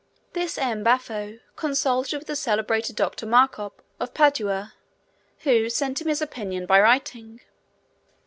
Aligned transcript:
This 0.33 0.57
M. 0.57 0.83
Baffo 0.83 1.37
consulted 1.55 2.25
the 2.25 2.35
celebrated 2.35 2.95
Doctor 2.95 3.27
Macop, 3.27 3.83
of 3.99 4.15
Padua, 4.15 4.73
who 5.41 5.69
sent 5.69 6.01
him 6.01 6.07
his 6.07 6.23
opinion 6.23 6.65
by 6.65 6.79
writing. 6.81 7.39